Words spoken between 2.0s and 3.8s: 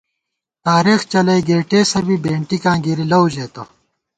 بی بېنٹاں گِرِی لَؤ ژېتہ